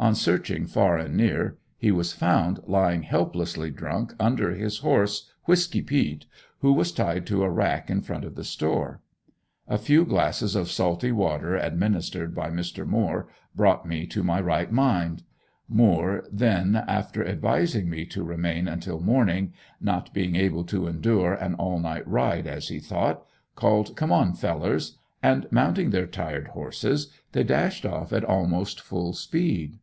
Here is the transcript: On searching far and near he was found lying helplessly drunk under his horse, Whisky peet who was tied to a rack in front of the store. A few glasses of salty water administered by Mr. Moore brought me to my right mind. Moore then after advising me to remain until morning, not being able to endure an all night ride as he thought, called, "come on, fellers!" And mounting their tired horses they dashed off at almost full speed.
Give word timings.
On 0.00 0.14
searching 0.14 0.64
far 0.68 0.96
and 0.96 1.16
near 1.16 1.58
he 1.76 1.90
was 1.90 2.12
found 2.12 2.60
lying 2.68 3.02
helplessly 3.02 3.72
drunk 3.72 4.14
under 4.20 4.52
his 4.52 4.78
horse, 4.78 5.28
Whisky 5.46 5.82
peet 5.82 6.24
who 6.60 6.72
was 6.72 6.92
tied 6.92 7.26
to 7.26 7.42
a 7.42 7.50
rack 7.50 7.90
in 7.90 8.02
front 8.02 8.24
of 8.24 8.36
the 8.36 8.44
store. 8.44 9.00
A 9.66 9.76
few 9.76 10.04
glasses 10.04 10.54
of 10.54 10.70
salty 10.70 11.10
water 11.10 11.56
administered 11.56 12.32
by 12.32 12.48
Mr. 12.48 12.86
Moore 12.86 13.28
brought 13.56 13.88
me 13.88 14.06
to 14.06 14.22
my 14.22 14.40
right 14.40 14.70
mind. 14.70 15.24
Moore 15.68 16.24
then 16.30 16.76
after 16.86 17.26
advising 17.26 17.90
me 17.90 18.04
to 18.06 18.22
remain 18.22 18.68
until 18.68 19.00
morning, 19.00 19.52
not 19.80 20.14
being 20.14 20.36
able 20.36 20.62
to 20.62 20.86
endure 20.86 21.34
an 21.34 21.54
all 21.54 21.80
night 21.80 22.06
ride 22.06 22.46
as 22.46 22.68
he 22.68 22.78
thought, 22.78 23.26
called, 23.56 23.96
"come 23.96 24.12
on, 24.12 24.32
fellers!" 24.34 24.96
And 25.24 25.48
mounting 25.50 25.90
their 25.90 26.06
tired 26.06 26.46
horses 26.52 27.10
they 27.32 27.42
dashed 27.42 27.84
off 27.84 28.12
at 28.12 28.22
almost 28.22 28.80
full 28.80 29.12
speed. 29.12 29.80